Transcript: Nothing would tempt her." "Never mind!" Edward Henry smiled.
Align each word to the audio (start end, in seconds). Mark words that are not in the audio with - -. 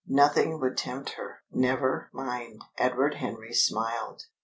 Nothing 0.07 0.59
would 0.59 0.77
tempt 0.77 1.11
her." 1.11 1.43
"Never 1.51 2.09
mind!" 2.11 2.63
Edward 2.79 3.17
Henry 3.17 3.53
smiled. 3.53 4.25